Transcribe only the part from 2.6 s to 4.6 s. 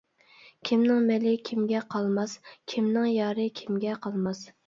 كىمنىڭ يارى كىمگە قالماس.